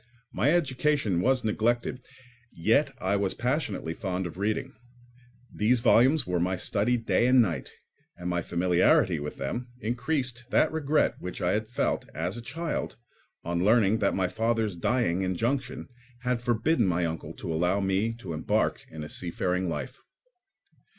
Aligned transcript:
My 0.33 0.49
education 0.51 1.21
was 1.21 1.43
neglected, 1.43 2.03
yet 2.51 2.89
I 2.99 3.15
was 3.17 3.35
passionately 3.35 3.93
fond 3.93 4.25
of 4.25 4.39
reading. 4.39 4.73
These 5.53 5.81
volumes 5.81 6.25
were 6.25 6.39
my 6.39 6.55
study 6.55 6.97
day 6.97 7.27
and 7.27 7.39
night, 7.39 7.69
and 8.17 8.27
my 8.27 8.41
familiarity 8.41 9.19
with 9.19 9.37
them 9.37 9.67
increased 9.79 10.45
that 10.49 10.71
regret 10.71 11.17
which 11.21 11.39
I 11.39 11.51
had 11.51 11.67
felt, 11.67 12.09
as 12.15 12.35
a 12.35 12.41
child, 12.41 12.95
on 13.43 13.63
learning 13.63 13.99
that 13.99 14.15
my 14.15 14.27
father's 14.27 14.75
dying 14.75 15.21
injunction 15.21 15.87
had 16.21 16.41
forbidden 16.41 16.87
my 16.87 17.05
uncle 17.05 17.33
to 17.33 17.53
allow 17.53 17.79
me 17.79 18.11
to 18.13 18.33
embark 18.33 18.83
in 18.89 19.03
a 19.03 19.07
seafaring 19.07 19.69
life. 19.69 19.99